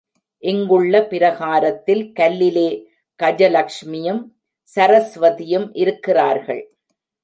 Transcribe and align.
இங்குள்ள 0.43 1.01
பிரகாரத்தில் 1.07 2.01
கல்லிலே 2.19 2.67
கஜலக்ஷ்மியும், 3.19 4.21
சரஸ்வதியும் 4.75 5.69
இருக்கிறார்கள். 5.73 6.63